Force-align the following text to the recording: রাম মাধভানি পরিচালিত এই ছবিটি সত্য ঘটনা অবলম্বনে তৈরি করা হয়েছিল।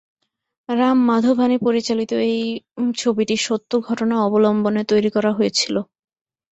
রাম 0.69 0.97
মাধভানি 1.07 1.57
পরিচালিত 1.65 2.11
এই 2.27 2.39
ছবিটি 2.95 3.35
সত্য 3.45 3.71
ঘটনা 3.87 4.15
অবলম্বনে 4.25 4.81
তৈরি 4.91 5.09
করা 5.15 5.31
হয়েছিল। 5.37 5.75